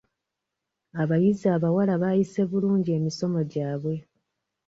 Abayizi 1.01 1.45
abawala 1.55 1.93
baayise 2.03 2.41
bulungi 2.49 2.89
emisomo 2.97 3.39
gyabwe. 3.51 3.95